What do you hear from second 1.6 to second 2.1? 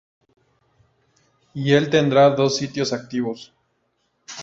el